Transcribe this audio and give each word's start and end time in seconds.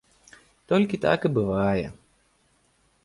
Толькі 0.71 0.99
так 1.05 1.19
і 1.29 1.33
бывае. 1.37 1.85